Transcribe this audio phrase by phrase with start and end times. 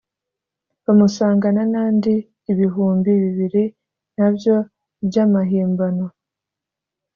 [0.83, 2.15] bamusangana n’andi
[2.51, 3.63] ibihumbi bibiri
[4.17, 4.55] nabyo
[5.07, 6.05] by’amahimbano